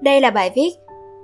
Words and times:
Đây 0.00 0.20
là 0.20 0.30
bài 0.30 0.50
viết 0.54 0.70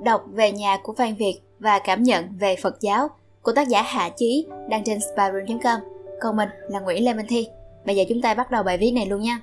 Đọc 0.02 0.24
về 0.32 0.52
nhà 0.52 0.76
của 0.82 0.92
Phan 0.92 1.14
Việt 1.14 1.40
và 1.58 1.78
cảm 1.78 2.02
nhận 2.02 2.24
về 2.38 2.56
Phật 2.62 2.80
giáo 2.80 3.08
của 3.42 3.52
tác 3.52 3.68
giả 3.68 3.82
Hạ 3.82 4.10
Chí 4.16 4.46
đăng 4.68 4.84
trên 4.84 4.98
spyroom.com. 5.00 5.80
Còn 6.20 6.36
mình 6.36 6.48
là 6.68 6.80
Nguyễn 6.80 7.04
Lê 7.04 7.14
Minh 7.14 7.26
Thi. 7.28 7.48
Bây 7.84 7.96
giờ 7.96 8.04
chúng 8.08 8.22
ta 8.22 8.34
bắt 8.34 8.50
đầu 8.50 8.62
bài 8.62 8.78
viết 8.78 8.90
này 8.90 9.06
luôn 9.06 9.20
nha. 9.20 9.40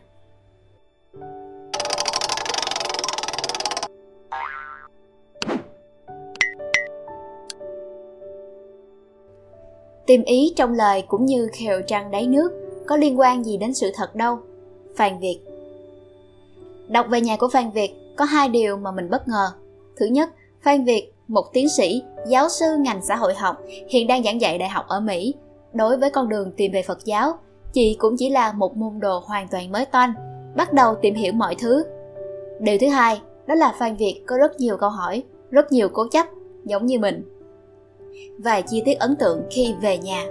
Tìm 10.06 10.24
ý 10.24 10.54
trong 10.56 10.74
lời 10.74 11.04
cũng 11.08 11.26
như 11.26 11.50
khều 11.54 11.82
trăng 11.82 12.12
đáy 12.12 12.28
nước, 12.28 12.52
có 12.88 12.98
liên 12.98 13.20
quan 13.20 13.44
gì 13.44 13.58
đến 13.58 13.74
sự 13.74 13.92
thật 13.96 14.16
đâu. 14.16 14.38
Phan 14.96 15.20
Việt 15.20 15.40
Đọc 16.88 17.06
về 17.10 17.22
nhà 17.22 17.38
của 17.38 17.50
Phan 17.54 17.72
Việt 17.72 18.03
có 18.16 18.26
hai 18.26 18.50
điều 18.50 18.78
mà 18.78 18.92
mình 18.92 19.10
bất 19.10 19.28
ngờ. 19.28 19.48
Thứ 19.98 20.06
nhất, 20.06 20.30
Phan 20.62 20.84
Việt, 20.84 21.14
một 21.28 21.54
tiến 21.54 21.70
sĩ, 21.70 22.04
giáo 22.28 22.50
sư 22.50 22.66
ngành 22.80 23.02
xã 23.02 23.16
hội 23.16 23.34
học, 23.34 23.58
hiện 23.90 24.08
đang 24.08 24.24
giảng 24.24 24.42
dạy 24.42 24.58
đại 24.58 24.70
học 24.70 24.86
ở 24.88 25.00
Mỹ. 25.00 25.34
Đối 25.74 25.98
với 25.98 26.10
con 26.10 26.30
đường 26.30 26.52
tìm 26.58 26.72
về 26.72 26.82
Phật 26.82 27.06
giáo, 27.06 27.34
chị 27.74 27.96
cũng 28.00 28.16
chỉ 28.18 28.30
là 28.30 28.52
một 28.52 28.78
môn 28.78 29.00
đồ 29.00 29.24
hoàn 29.26 29.48
toàn 29.48 29.72
mới 29.72 29.86
toanh, 29.86 30.14
bắt 30.56 30.74
đầu 30.74 30.96
tìm 31.02 31.16
hiểu 31.16 31.34
mọi 31.34 31.56
thứ. 31.56 31.84
Điều 32.60 32.78
thứ 32.82 32.88
hai, 32.88 33.22
đó 33.48 33.56
là 33.56 33.76
Phan 33.80 33.96
Việt 33.96 34.24
có 34.26 34.38
rất 34.38 34.60
nhiều 34.60 34.78
câu 34.78 34.90
hỏi, 34.90 35.24
rất 35.52 35.72
nhiều 35.72 35.90
cố 35.90 36.08
chấp, 36.12 36.28
giống 36.64 36.86
như 36.86 37.00
mình. 37.00 37.24
Vài 38.40 38.62
chi 38.62 38.82
tiết 38.86 39.00
ấn 39.00 39.16
tượng 39.16 39.42
khi 39.50 39.76
về 39.82 39.98
nhà. 39.98 40.26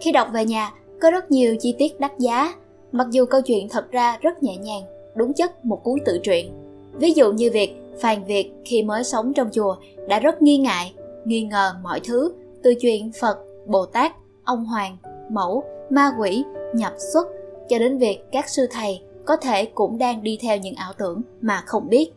Khi 0.00 0.12
đọc 0.12 0.28
về 0.32 0.44
nhà, 0.44 0.72
có 1.00 1.10
rất 1.10 1.30
nhiều 1.30 1.56
chi 1.60 1.74
tiết 1.78 2.00
đắt 2.00 2.18
giá, 2.18 2.54
mặc 2.92 3.06
dù 3.10 3.24
câu 3.26 3.40
chuyện 3.40 3.68
thật 3.68 3.90
ra 3.90 4.18
rất 4.20 4.42
nhẹ 4.42 4.56
nhàng, 4.56 4.82
đúng 5.14 5.32
chất 5.32 5.64
một 5.64 5.80
cuốn 5.84 5.98
tự 6.04 6.18
truyện 6.22 6.67
Ví 6.98 7.12
dụ 7.12 7.32
như 7.32 7.50
việc 7.52 7.76
Phan 8.00 8.24
Việt 8.24 8.52
khi 8.64 8.82
mới 8.82 9.04
sống 9.04 9.32
trong 9.34 9.50
chùa 9.52 9.76
đã 10.08 10.20
rất 10.20 10.42
nghi 10.42 10.58
ngại, 10.58 10.92
nghi 11.24 11.42
ngờ 11.42 11.72
mọi 11.82 12.00
thứ 12.00 12.32
từ 12.62 12.74
chuyện 12.74 13.12
Phật, 13.20 13.38
Bồ 13.66 13.86
Tát, 13.86 14.12
ông 14.44 14.64
Hoàng, 14.64 14.96
Mẫu, 15.30 15.62
Ma 15.90 16.12
quỷ, 16.20 16.44
nhập 16.74 16.92
xuất 17.12 17.28
cho 17.68 17.78
đến 17.78 17.98
việc 17.98 18.18
các 18.32 18.48
sư 18.48 18.66
thầy 18.70 19.00
có 19.24 19.36
thể 19.36 19.64
cũng 19.64 19.98
đang 19.98 20.22
đi 20.22 20.38
theo 20.42 20.56
những 20.56 20.74
ảo 20.74 20.92
tưởng 20.98 21.22
mà 21.40 21.62
không 21.66 21.88
biết. 21.88 22.10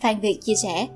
Phan 0.00 0.20
Việt 0.20 0.38
chia 0.42 0.54
sẻ, 0.54 0.86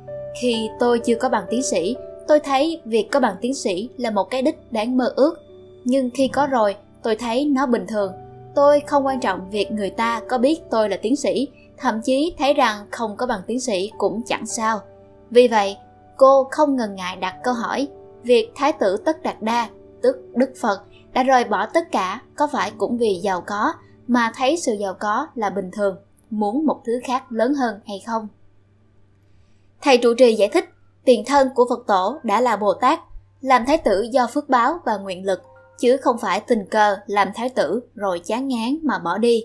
khi 0.40 0.68
tôi 0.80 0.98
chưa 0.98 1.14
có 1.14 1.28
bằng 1.28 1.44
tiến 1.50 1.62
sĩ, 1.62 1.96
tôi 2.28 2.40
thấy 2.40 2.80
việc 2.84 3.08
có 3.10 3.20
bằng 3.20 3.36
tiến 3.40 3.54
sĩ 3.54 3.88
là 3.96 4.10
một 4.10 4.24
cái 4.24 4.42
đích 4.42 4.58
đáng 4.72 4.96
mơ 4.96 5.12
ước. 5.16 5.34
Nhưng 5.84 6.10
khi 6.10 6.28
có 6.28 6.46
rồi, 6.46 6.76
tôi 7.02 7.16
thấy 7.16 7.44
nó 7.44 7.66
bình 7.66 7.86
thường. 7.88 8.12
Tôi 8.54 8.80
không 8.86 9.06
quan 9.06 9.20
trọng 9.20 9.50
việc 9.50 9.72
người 9.72 9.90
ta 9.90 10.22
có 10.28 10.38
biết 10.38 10.60
tôi 10.70 10.88
là 10.88 10.96
tiến 10.96 11.16
sĩ 11.16 11.48
thậm 11.82 12.00
chí 12.04 12.34
thấy 12.38 12.54
rằng 12.54 12.86
không 12.90 13.16
có 13.16 13.26
bằng 13.26 13.40
tiến 13.46 13.60
sĩ 13.60 13.90
cũng 13.98 14.22
chẳng 14.26 14.46
sao. 14.46 14.80
Vì 15.30 15.48
vậy, 15.48 15.76
cô 16.16 16.48
không 16.50 16.76
ngần 16.76 16.94
ngại 16.94 17.16
đặt 17.16 17.36
câu 17.44 17.54
hỏi, 17.54 17.88
việc 18.22 18.52
Thái 18.54 18.72
tử 18.72 18.96
Tất 19.04 19.22
Đạt 19.22 19.42
Đa, 19.42 19.68
tức 20.02 20.16
Đức 20.34 20.50
Phật, 20.60 20.82
đã 21.12 21.22
rời 21.22 21.44
bỏ 21.44 21.66
tất 21.66 21.92
cả 21.92 22.22
có 22.36 22.46
phải 22.52 22.72
cũng 22.78 22.98
vì 22.98 23.20
giàu 23.22 23.40
có 23.46 23.72
mà 24.06 24.32
thấy 24.36 24.56
sự 24.56 24.72
giàu 24.72 24.94
có 25.00 25.26
là 25.34 25.50
bình 25.50 25.70
thường, 25.72 25.96
muốn 26.30 26.66
một 26.66 26.80
thứ 26.86 26.92
khác 27.04 27.32
lớn 27.32 27.54
hơn 27.54 27.80
hay 27.86 28.02
không? 28.06 28.28
Thầy 29.82 29.98
trụ 29.98 30.14
trì 30.18 30.34
giải 30.34 30.48
thích, 30.48 30.64
tiền 31.04 31.24
thân 31.26 31.48
của 31.54 31.66
Phật 31.68 31.86
tổ 31.86 32.18
đã 32.22 32.40
là 32.40 32.56
Bồ 32.56 32.74
Tát, 32.74 33.00
làm 33.40 33.64
thái 33.66 33.78
tử 33.78 34.06
do 34.12 34.26
phước 34.26 34.48
báo 34.48 34.78
và 34.84 34.96
nguyện 34.96 35.26
lực, 35.26 35.42
chứ 35.78 35.96
không 35.96 36.18
phải 36.18 36.40
tình 36.40 36.66
cờ 36.70 36.96
làm 37.06 37.28
thái 37.34 37.48
tử 37.48 37.80
rồi 37.94 38.20
chán 38.24 38.48
ngán 38.48 38.78
mà 38.82 38.98
bỏ 38.98 39.18
đi. 39.18 39.44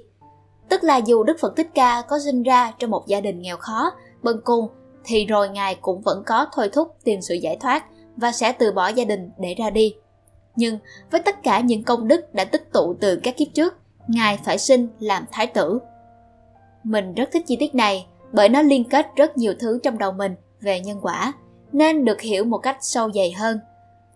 Tức 0.70 0.84
là 0.84 0.98
dù 0.98 1.24
Đức 1.24 1.38
Phật 1.40 1.56
Thích 1.56 1.70
Ca 1.74 2.02
có 2.02 2.20
sinh 2.20 2.44
ra 2.44 2.74
trong 2.80 2.90
một 2.92 3.08
gia 3.08 3.22
đình 3.22 3.42
nghèo 3.42 3.58
khó, 3.58 3.92
bần 4.24 4.42
cùng, 4.44 4.68
thì 5.06 5.26
rồi 5.26 5.50
Ngài 5.50 5.76
cũng 5.76 6.02
vẫn 6.02 6.24
có 6.26 6.46
thôi 6.54 6.70
thúc 6.74 6.96
tìm 7.04 7.22
sự 7.22 7.36
giải 7.36 7.58
thoát 7.62 7.86
và 8.16 8.32
sẽ 8.32 8.52
từ 8.52 8.72
bỏ 8.72 8.88
gia 8.88 9.06
đình 9.06 9.32
để 9.38 9.56
ra 9.58 9.70
đi. 9.70 9.96
Nhưng 10.56 10.78
với 11.12 11.22
tất 11.22 11.44
cả 11.44 11.60
những 11.60 11.84
công 11.84 12.08
đức 12.08 12.34
đã 12.34 12.46
tích 12.46 12.74
tụ 12.74 12.96
từ 13.00 13.20
các 13.24 13.38
kiếp 13.38 13.48
trước, 13.54 13.78
Ngài 14.08 14.38
phải 14.38 14.58
sinh 14.58 14.88
làm 15.00 15.26
thái 15.32 15.48
tử. 15.48 15.80
Mình 16.84 17.14
rất 17.14 17.30
thích 17.32 17.44
chi 17.48 17.58
tiết 17.60 17.76
này 17.76 18.08
bởi 18.32 18.50
nó 18.50 18.62
liên 18.62 18.84
kết 18.84 19.08
rất 19.16 19.38
nhiều 19.38 19.54
thứ 19.60 19.80
trong 19.84 19.98
đầu 19.98 20.12
mình 20.12 20.36
về 20.62 20.80
nhân 20.80 21.00
quả, 21.02 21.34
nên 21.72 22.06
được 22.06 22.22
hiểu 22.22 22.44
một 22.44 22.58
cách 22.58 22.78
sâu 22.82 23.12
dày 23.12 23.32
hơn. 23.32 23.60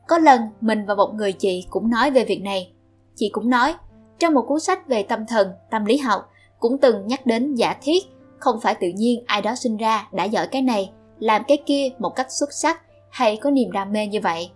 Có 0.08 0.18
lần 0.18 0.42
mình 0.62 0.86
và 0.86 0.96
một 0.96 1.14
người 1.14 1.32
chị 1.32 1.66
cũng 1.70 1.90
nói 1.90 2.12
về 2.12 2.26
việc 2.26 2.42
này. 2.42 2.74
Chị 3.16 3.30
cũng 3.30 3.50
nói, 3.50 3.76
trong 4.20 4.34
một 4.34 4.46
cuốn 4.48 4.60
sách 4.60 4.88
về 4.88 5.04
tâm 5.04 5.26
thần, 5.26 5.52
tâm 5.72 5.86
lý 5.86 5.98
học, 5.98 6.31
cũng 6.62 6.78
từng 6.78 7.08
nhắc 7.08 7.26
đến 7.26 7.56
giả 7.56 7.76
thiết 7.82 8.04
không 8.42 8.60
phải 8.60 8.76
tự 8.76 8.88
nhiên 8.96 9.24
ai 9.26 9.42
đó 9.42 9.56
sinh 9.56 9.78
ra 9.78 10.08
đã 10.12 10.24
giỏi 10.24 10.48
cái 10.48 10.62
này, 10.62 10.92
làm 11.20 11.42
cái 11.48 11.58
kia 11.66 11.90
một 12.00 12.10
cách 12.16 12.28
xuất 12.30 12.54
sắc 12.54 12.82
hay 13.10 13.38
có 13.38 13.50
niềm 13.50 13.72
đam 13.72 13.92
mê 13.92 14.08
như 14.08 14.20
vậy. 14.24 14.52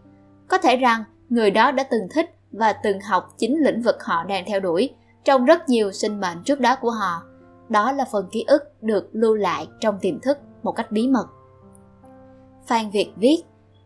Có 0.47 0.57
thể 0.57 0.75
rằng, 0.75 1.03
người 1.29 1.51
đó 1.51 1.71
đã 1.71 1.83
từng 1.83 2.07
thích 2.13 2.35
và 2.51 2.73
từng 2.73 2.99
học 2.99 3.33
chính 3.37 3.63
lĩnh 3.63 3.81
vực 3.81 4.03
họ 4.03 4.23
đang 4.23 4.45
theo 4.47 4.59
đuổi 4.59 4.89
trong 5.23 5.45
rất 5.45 5.69
nhiều 5.69 5.91
sinh 5.91 6.19
mệnh 6.19 6.43
trước 6.43 6.59
đó 6.59 6.75
của 6.81 6.91
họ. 6.91 7.23
Đó 7.69 7.91
là 7.91 8.05
phần 8.11 8.27
ký 8.31 8.43
ức 8.47 8.83
được 8.83 9.09
lưu 9.11 9.35
lại 9.35 9.67
trong 9.79 9.99
tiềm 10.01 10.19
thức 10.19 10.37
một 10.63 10.71
cách 10.71 10.91
bí 10.91 11.07
mật. 11.07 11.27
Phan 12.67 12.89
việt 12.89 13.11
viết, 13.15 13.43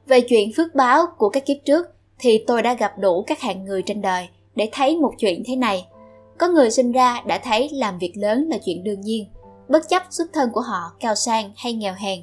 về 0.07 0.21
chuyện 0.21 0.49
phước 0.57 0.75
báo 0.75 1.05
của 1.17 1.29
các 1.29 1.45
kiếp 1.45 1.57
trước 1.65 1.87
thì 2.19 2.43
tôi 2.47 2.61
đã 2.61 2.73
gặp 2.73 2.93
đủ 2.99 3.23
các 3.27 3.39
hạng 3.39 3.65
người 3.65 3.81
trên 3.85 4.01
đời 4.01 4.29
để 4.55 4.69
thấy 4.71 4.97
một 4.97 5.11
chuyện 5.17 5.43
thế 5.45 5.55
này 5.55 5.87
có 6.39 6.47
người 6.47 6.71
sinh 6.71 6.91
ra 6.91 7.21
đã 7.25 7.39
thấy 7.43 7.69
làm 7.73 7.97
việc 7.97 8.13
lớn 8.15 8.47
là 8.49 8.57
chuyện 8.65 8.83
đương 8.83 9.01
nhiên, 9.01 9.25
bất 9.67 9.89
chấp 9.89 10.03
xuất 10.09 10.33
thân 10.33 10.49
của 10.51 10.61
họ 10.61 10.91
cao 10.99 11.15
sang 11.15 11.51
hay 11.57 11.73
nghèo 11.73 11.93
hèn. 11.97 12.19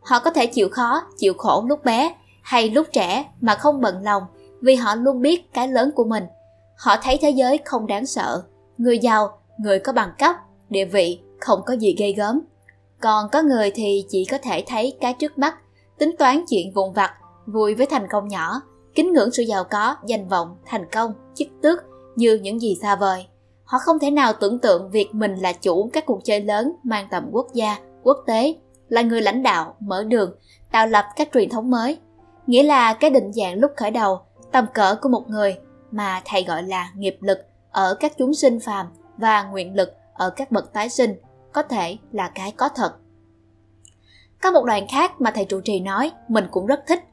Họ 0.00 0.18
có 0.18 0.30
thể 0.30 0.46
chịu 0.46 0.68
khó, 0.72 1.02
chịu 1.16 1.34
khổ 1.38 1.64
lúc 1.68 1.84
bé 1.84 2.14
hay 2.42 2.70
lúc 2.70 2.86
trẻ 2.92 3.24
mà 3.40 3.54
không 3.54 3.80
bận 3.80 4.02
lòng 4.02 4.22
vì 4.60 4.74
họ 4.74 4.94
luôn 4.94 5.22
biết 5.22 5.52
cái 5.52 5.68
lớn 5.68 5.90
của 5.94 6.04
mình. 6.04 6.24
Họ 6.76 6.96
thấy 7.02 7.18
thế 7.22 7.30
giới 7.30 7.58
không 7.64 7.86
đáng 7.86 8.06
sợ, 8.06 8.42
người 8.78 8.98
giàu, 8.98 9.38
người 9.58 9.78
có 9.78 9.92
bằng 9.92 10.10
cấp, 10.18 10.36
địa 10.70 10.84
vị 10.84 11.20
không 11.40 11.60
có 11.66 11.74
gì 11.74 11.94
gây 11.98 12.12
gớm. 12.12 12.40
Còn 13.00 13.28
có 13.32 13.42
người 13.42 13.70
thì 13.74 14.04
chỉ 14.08 14.24
có 14.24 14.38
thể 14.38 14.64
thấy 14.66 14.96
cái 15.00 15.14
trước 15.14 15.38
mắt, 15.38 15.56
tính 15.98 16.16
toán 16.18 16.44
chuyện 16.48 16.72
vụn 16.74 16.92
vặt, 16.92 17.12
vui 17.46 17.74
với 17.74 17.86
thành 17.86 18.06
công 18.10 18.28
nhỏ, 18.28 18.60
kính 18.94 19.12
ngưỡng 19.12 19.30
sự 19.30 19.42
giàu 19.42 19.64
có, 19.64 19.96
danh 20.06 20.28
vọng, 20.28 20.56
thành 20.64 20.86
công, 20.92 21.12
chức 21.34 21.48
tước 21.62 21.78
như 22.16 22.34
những 22.34 22.60
gì 22.60 22.78
xa 22.82 22.96
vời. 22.96 23.26
Họ 23.66 23.78
không 23.78 23.98
thể 23.98 24.10
nào 24.10 24.32
tưởng 24.32 24.58
tượng 24.58 24.90
việc 24.90 25.14
mình 25.14 25.34
là 25.34 25.52
chủ 25.52 25.90
các 25.92 26.06
cuộc 26.06 26.20
chơi 26.24 26.40
lớn 26.40 26.72
mang 26.82 27.08
tầm 27.10 27.28
quốc 27.32 27.46
gia, 27.54 27.78
quốc 28.02 28.16
tế, 28.26 28.54
là 28.88 29.02
người 29.02 29.20
lãnh 29.20 29.42
đạo, 29.42 29.76
mở 29.80 30.04
đường, 30.04 30.34
tạo 30.72 30.86
lập 30.86 31.04
các 31.16 31.28
truyền 31.34 31.48
thống 31.48 31.70
mới. 31.70 31.98
Nghĩa 32.46 32.62
là 32.62 32.94
cái 32.94 33.10
định 33.10 33.32
dạng 33.32 33.54
lúc 33.54 33.70
khởi 33.76 33.90
đầu, 33.90 34.20
tầm 34.52 34.66
cỡ 34.74 34.96
của 35.02 35.08
một 35.08 35.28
người 35.28 35.56
mà 35.90 36.22
thầy 36.24 36.44
gọi 36.44 36.62
là 36.62 36.90
nghiệp 36.96 37.16
lực 37.20 37.38
ở 37.70 37.94
các 38.00 38.12
chúng 38.18 38.34
sinh 38.34 38.60
phàm 38.60 38.86
và 39.16 39.42
nguyện 39.42 39.74
lực 39.74 39.92
ở 40.14 40.30
các 40.30 40.52
bậc 40.52 40.72
tái 40.72 40.88
sinh 40.88 41.14
có 41.52 41.62
thể 41.62 41.96
là 42.12 42.30
cái 42.34 42.52
có 42.52 42.68
thật. 42.68 42.92
Có 44.42 44.50
một 44.50 44.64
đoạn 44.64 44.86
khác 44.88 45.20
mà 45.20 45.30
thầy 45.30 45.44
trụ 45.44 45.60
trì 45.60 45.80
nói 45.80 46.12
mình 46.28 46.44
cũng 46.50 46.66
rất 46.66 46.80
thích. 46.86 47.04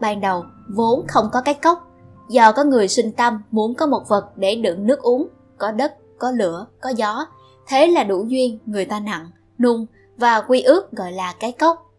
Ban 0.00 0.20
đầu 0.20 0.44
vốn 0.76 1.06
không 1.08 1.28
có 1.32 1.40
cái 1.40 1.54
cốc, 1.54 1.88
do 2.30 2.52
có 2.52 2.64
người 2.64 2.88
sinh 2.88 3.12
tâm 3.12 3.42
muốn 3.50 3.74
có 3.74 3.86
một 3.86 4.02
vật 4.08 4.36
để 4.36 4.54
đựng 4.54 4.86
nước 4.86 5.02
uống 5.02 5.28
có 5.62 5.70
đất, 5.70 5.94
có 6.18 6.30
lửa, 6.30 6.66
có 6.80 6.90
gió. 6.96 7.26
Thế 7.66 7.86
là 7.86 8.04
đủ 8.04 8.24
duyên 8.28 8.58
người 8.66 8.84
ta 8.84 9.00
nặng, 9.00 9.30
nung 9.58 9.86
và 10.16 10.40
quy 10.40 10.62
ước 10.62 10.92
gọi 10.92 11.12
là 11.12 11.34
cái 11.40 11.52
cốc. 11.52 11.92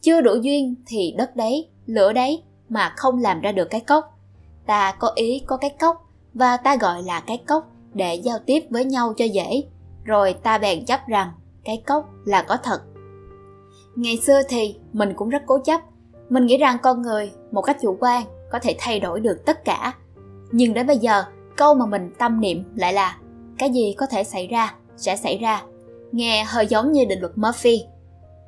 Chưa 0.00 0.20
đủ 0.20 0.34
duyên 0.34 0.74
thì 0.86 1.14
đất 1.18 1.36
đấy, 1.36 1.68
lửa 1.86 2.12
đấy 2.12 2.42
mà 2.68 2.94
không 2.96 3.20
làm 3.20 3.40
ra 3.40 3.52
được 3.52 3.70
cái 3.70 3.80
cốc. 3.80 4.18
Ta 4.66 4.96
có 4.98 5.12
ý 5.14 5.42
có 5.46 5.56
cái 5.56 5.70
cốc 5.80 6.10
và 6.34 6.56
ta 6.56 6.76
gọi 6.76 7.02
là 7.02 7.20
cái 7.20 7.38
cốc 7.48 7.68
để 7.94 8.14
giao 8.14 8.38
tiếp 8.46 8.60
với 8.70 8.84
nhau 8.84 9.14
cho 9.16 9.24
dễ. 9.24 9.64
Rồi 10.04 10.32
ta 10.32 10.58
bèn 10.58 10.84
chấp 10.84 11.00
rằng 11.08 11.30
cái 11.64 11.82
cốc 11.86 12.10
là 12.24 12.42
có 12.42 12.56
thật. 12.56 12.82
Ngày 13.96 14.16
xưa 14.16 14.40
thì 14.48 14.76
mình 14.92 15.12
cũng 15.16 15.28
rất 15.28 15.42
cố 15.46 15.58
chấp. 15.64 15.80
Mình 16.28 16.46
nghĩ 16.46 16.56
rằng 16.56 16.76
con 16.82 17.02
người 17.02 17.32
một 17.50 17.62
cách 17.62 17.76
chủ 17.82 17.96
quan 18.00 18.24
có 18.52 18.58
thể 18.58 18.76
thay 18.78 19.00
đổi 19.00 19.20
được 19.20 19.42
tất 19.46 19.64
cả. 19.64 19.94
Nhưng 20.52 20.74
đến 20.74 20.86
bây 20.86 20.98
giờ 20.98 21.24
câu 21.56 21.74
mà 21.74 21.86
mình 21.86 22.10
tâm 22.18 22.40
niệm 22.40 22.64
lại 22.74 22.92
là, 22.92 23.16
cái 23.58 23.70
gì 23.70 23.94
có 23.98 24.06
thể 24.06 24.24
xảy 24.24 24.46
ra 24.46 24.74
sẽ 24.96 25.16
xảy 25.16 25.38
ra. 25.38 25.62
Nghe 26.12 26.44
hơi 26.44 26.66
giống 26.66 26.92
như 26.92 27.04
định 27.04 27.20
luật 27.20 27.32
murphy. 27.38 27.84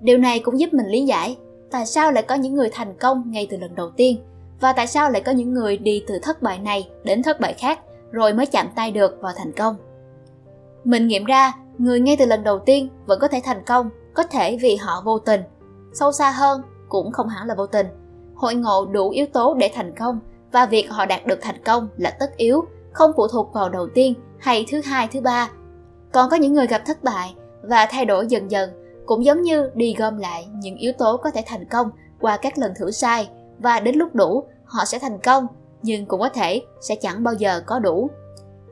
Điều 0.00 0.18
này 0.18 0.38
cũng 0.38 0.60
giúp 0.60 0.72
mình 0.72 0.86
lý 0.86 1.04
giải 1.04 1.36
tại 1.70 1.86
sao 1.86 2.12
lại 2.12 2.22
có 2.22 2.34
những 2.34 2.54
người 2.54 2.68
thành 2.72 2.94
công 3.00 3.30
ngay 3.30 3.46
từ 3.50 3.56
lần 3.56 3.74
đầu 3.74 3.90
tiên 3.90 4.18
và 4.60 4.72
tại 4.72 4.86
sao 4.86 5.10
lại 5.10 5.22
có 5.22 5.32
những 5.32 5.54
người 5.54 5.76
đi 5.78 6.04
từ 6.06 6.18
thất 6.22 6.42
bại 6.42 6.58
này 6.58 6.88
đến 7.04 7.22
thất 7.22 7.40
bại 7.40 7.52
khác 7.52 7.80
rồi 8.10 8.32
mới 8.32 8.46
chạm 8.46 8.68
tay 8.74 8.90
được 8.90 9.18
vào 9.20 9.32
thành 9.36 9.52
công. 9.52 9.76
Mình 10.84 11.06
nghiệm 11.06 11.24
ra, 11.24 11.52
người 11.78 12.00
ngay 12.00 12.16
từ 12.18 12.26
lần 12.26 12.44
đầu 12.44 12.58
tiên 12.58 12.88
vẫn 13.06 13.18
có 13.20 13.28
thể 13.28 13.40
thành 13.44 13.62
công, 13.66 13.90
có 14.14 14.22
thể 14.22 14.56
vì 14.56 14.76
họ 14.76 15.02
vô 15.04 15.18
tình. 15.18 15.40
Sâu 15.92 16.12
xa 16.12 16.30
hơn 16.30 16.62
cũng 16.88 17.12
không 17.12 17.28
hẳn 17.28 17.46
là 17.46 17.54
vô 17.54 17.66
tình. 17.66 17.86
Hội 18.34 18.54
ngộ 18.54 18.86
đủ 18.86 19.10
yếu 19.10 19.26
tố 19.26 19.54
để 19.54 19.70
thành 19.74 19.94
công 19.98 20.18
và 20.52 20.66
việc 20.66 20.90
họ 20.90 21.06
đạt 21.06 21.26
được 21.26 21.38
thành 21.42 21.64
công 21.64 21.88
là 21.96 22.10
tất 22.10 22.36
yếu 22.36 22.64
không 22.94 23.12
phụ 23.16 23.28
thuộc 23.28 23.52
vào 23.52 23.68
đầu 23.68 23.88
tiên 23.94 24.14
hay 24.38 24.66
thứ 24.70 24.80
hai, 24.84 25.08
thứ 25.12 25.20
ba. 25.20 25.50
Còn 26.12 26.30
có 26.30 26.36
những 26.36 26.52
người 26.52 26.66
gặp 26.66 26.82
thất 26.86 27.04
bại 27.04 27.34
và 27.62 27.86
thay 27.90 28.04
đổi 28.04 28.26
dần 28.26 28.50
dần 28.50 28.70
cũng 29.06 29.24
giống 29.24 29.42
như 29.42 29.70
đi 29.74 29.94
gom 29.98 30.18
lại 30.18 30.48
những 30.54 30.76
yếu 30.76 30.92
tố 30.92 31.16
có 31.16 31.30
thể 31.30 31.42
thành 31.46 31.64
công 31.70 31.90
qua 32.20 32.36
các 32.36 32.58
lần 32.58 32.72
thử 32.76 32.90
sai 32.90 33.28
và 33.58 33.80
đến 33.80 33.96
lúc 33.96 34.14
đủ, 34.14 34.44
họ 34.64 34.84
sẽ 34.84 34.98
thành 34.98 35.18
công, 35.18 35.46
nhưng 35.82 36.06
cũng 36.06 36.20
có 36.20 36.28
thể 36.28 36.62
sẽ 36.80 36.94
chẳng 36.94 37.22
bao 37.22 37.34
giờ 37.34 37.60
có 37.66 37.78
đủ. 37.78 38.10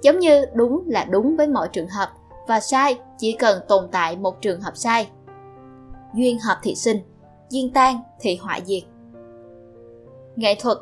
Giống 0.02 0.18
như 0.18 0.44
đúng 0.54 0.82
là 0.86 1.04
đúng 1.04 1.36
với 1.36 1.46
mọi 1.46 1.68
trường 1.72 1.88
hợp 1.88 2.08
và 2.48 2.60
sai 2.60 2.98
chỉ 3.18 3.36
cần 3.38 3.62
tồn 3.68 3.88
tại 3.92 4.16
một 4.16 4.40
trường 4.40 4.60
hợp 4.60 4.76
sai. 4.76 5.10
Duyên 6.14 6.38
hợp 6.38 6.58
thị 6.62 6.74
sinh, 6.74 6.98
duyên 7.50 7.72
tan 7.72 8.00
thì 8.20 8.36
họa 8.36 8.58
diệt. 8.64 8.82
Nghệ 10.36 10.54
thuật. 10.60 10.78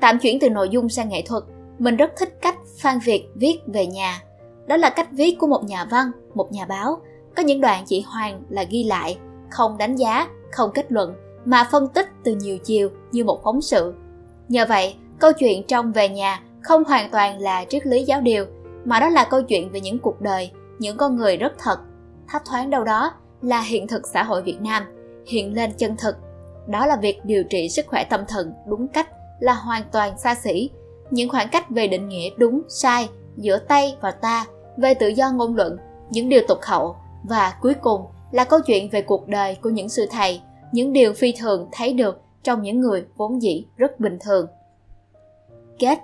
Tạm 0.00 0.18
chuyển 0.18 0.38
từ 0.40 0.50
nội 0.50 0.68
dung 0.68 0.88
sang 0.88 1.08
nghệ 1.08 1.22
thuật 1.26 1.42
mình 1.78 1.96
rất 1.96 2.12
thích 2.16 2.38
cách 2.40 2.58
phan 2.80 2.98
việt 2.98 3.28
viết 3.34 3.60
về 3.66 3.86
nhà. 3.86 4.22
Đó 4.66 4.76
là 4.76 4.90
cách 4.90 5.08
viết 5.12 5.36
của 5.38 5.46
một 5.46 5.64
nhà 5.64 5.86
văn, 5.90 6.10
một 6.34 6.52
nhà 6.52 6.66
báo. 6.66 6.98
Có 7.36 7.42
những 7.42 7.60
đoạn 7.60 7.84
chị 7.86 8.00
Hoàng 8.00 8.42
là 8.48 8.62
ghi 8.62 8.84
lại, 8.84 9.18
không 9.50 9.78
đánh 9.78 9.96
giá, 9.96 10.28
không 10.52 10.70
kết 10.74 10.92
luận, 10.92 11.14
mà 11.44 11.68
phân 11.70 11.88
tích 11.88 12.08
từ 12.24 12.34
nhiều 12.34 12.58
chiều 12.58 12.88
như 13.12 13.24
một 13.24 13.40
phóng 13.44 13.62
sự. 13.62 13.94
Nhờ 14.48 14.66
vậy, 14.68 14.94
câu 15.18 15.32
chuyện 15.32 15.66
trong 15.66 15.92
về 15.92 16.08
nhà 16.08 16.42
không 16.62 16.84
hoàn 16.84 17.10
toàn 17.10 17.40
là 17.40 17.64
triết 17.68 17.86
lý 17.86 18.04
giáo 18.04 18.20
điều, 18.20 18.46
mà 18.84 19.00
đó 19.00 19.08
là 19.08 19.24
câu 19.24 19.42
chuyện 19.42 19.70
về 19.70 19.80
những 19.80 19.98
cuộc 19.98 20.20
đời, 20.20 20.50
những 20.78 20.96
con 20.96 21.16
người 21.16 21.36
rất 21.36 21.52
thật. 21.58 21.78
Thấp 22.28 22.42
thoáng 22.44 22.70
đâu 22.70 22.84
đó 22.84 23.12
là 23.42 23.60
hiện 23.60 23.86
thực 23.86 24.06
xã 24.06 24.22
hội 24.22 24.42
việt 24.42 24.60
nam, 24.60 24.82
hiện 25.26 25.54
lên 25.54 25.72
chân 25.76 25.96
thực. 25.96 26.16
Đó 26.66 26.86
là 26.86 26.96
việc 26.96 27.24
điều 27.24 27.44
trị 27.50 27.68
sức 27.68 27.86
khỏe 27.86 28.04
tâm 28.04 28.20
thần 28.28 28.52
đúng 28.66 28.88
cách 28.88 29.08
là 29.40 29.54
hoàn 29.54 29.82
toàn 29.92 30.18
xa 30.18 30.34
xỉ 30.34 30.70
những 31.10 31.28
khoảng 31.28 31.48
cách 31.52 31.70
về 31.70 31.88
định 31.88 32.08
nghĩa 32.08 32.30
đúng, 32.36 32.62
sai 32.68 33.08
giữa 33.36 33.58
tay 33.58 33.96
và 34.00 34.10
ta, 34.10 34.46
về 34.76 34.94
tự 34.94 35.08
do 35.08 35.30
ngôn 35.30 35.56
luận, 35.56 35.76
những 36.10 36.28
điều 36.28 36.40
tục 36.48 36.58
hậu, 36.62 36.96
và 37.24 37.54
cuối 37.62 37.74
cùng 37.74 38.00
là 38.32 38.44
câu 38.44 38.60
chuyện 38.66 38.90
về 38.90 39.02
cuộc 39.02 39.28
đời 39.28 39.56
của 39.62 39.70
những 39.70 39.88
sư 39.88 40.06
thầy, 40.10 40.40
những 40.72 40.92
điều 40.92 41.12
phi 41.12 41.32
thường 41.32 41.68
thấy 41.72 41.92
được 41.92 42.20
trong 42.42 42.62
những 42.62 42.80
người 42.80 43.04
vốn 43.16 43.42
dĩ 43.42 43.64
rất 43.76 44.00
bình 44.00 44.18
thường. 44.20 44.46
Kết. 45.78 45.98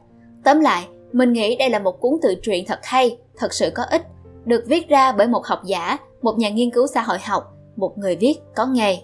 Tóm 0.45 0.61
lại, 0.61 0.87
mình 1.13 1.33
nghĩ 1.33 1.57
đây 1.57 1.71
là 1.71 1.79
một 1.79 2.01
cuốn 2.01 2.13
tự 2.23 2.35
truyện 2.43 2.65
thật 2.67 2.79
hay, 2.83 3.19
thật 3.37 3.55
sự 3.55 3.71
có 3.75 3.83
ích, 3.83 4.03
được 4.45 4.65
viết 4.67 4.89
ra 4.89 5.13
bởi 5.13 5.27
một 5.27 5.47
học 5.47 5.61
giả, 5.65 5.99
một 6.23 6.39
nhà 6.39 6.51
nghiên 6.51 6.71
cứu 6.71 6.87
xã 6.87 7.03
hội 7.03 7.19
học, 7.19 7.53
một 7.77 7.99
người 7.99 8.17
viết 8.17 8.35
có 8.55 8.67
nghề. 8.67 8.99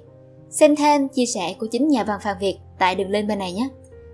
Xem 0.50 0.76
thêm 0.76 1.08
chia 1.08 1.26
sẻ 1.34 1.54
của 1.58 1.66
chính 1.66 1.88
nhà 1.88 2.04
văn 2.04 2.18
phan 2.22 2.36
việt 2.40 2.58
tại 2.78 2.94
đường 2.94 3.10
link 3.10 3.28
bên 3.28 3.38
này 3.38 3.52
nhé 3.52 3.68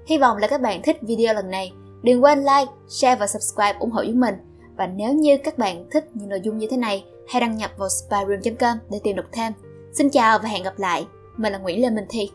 hy 0.07 0.19
vọng 0.19 0.37
là 0.37 0.47
các 0.47 0.61
bạn 0.61 0.83
thích 0.83 0.97
video 1.03 1.35
lần 1.35 1.51
này. 1.51 1.73
Đừng 2.03 2.25
quên 2.25 2.39
like, 2.39 2.73
share 2.89 3.17
và 3.21 3.27
subscribe 3.27 3.79
ủng 3.79 3.91
hộ 3.91 4.05
chúng 4.07 4.21
mình. 4.21 4.35
Và 4.77 4.87
nếu 4.87 5.13
như 5.13 5.37
các 5.37 5.59
bạn 5.59 5.85
thích 5.91 6.05
những 6.15 6.29
nội 6.29 6.41
dung 6.43 6.59
như 6.59 6.67
thế 6.71 6.77
này, 6.77 7.05
hãy 7.29 7.41
đăng 7.41 7.57
nhập 7.57 7.71
vào 7.77 7.89
spyroom 7.89 8.57
com 8.57 8.79
để 8.91 9.01
tìm 9.05 9.17
đọc 9.17 9.27
thêm. 9.33 9.53
Xin 9.93 10.11
chào 10.11 10.39
và 10.39 10.49
hẹn 10.49 10.63
gặp 10.63 10.79
lại. 10.79 11.07
Mình 11.37 11.53
là 11.53 11.59
nguyễn 11.59 11.83
lê 11.83 11.91
minh 11.91 12.07
thi. 12.09 12.31